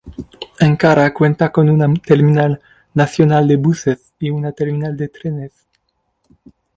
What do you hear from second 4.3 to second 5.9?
una Terminal de Trenes.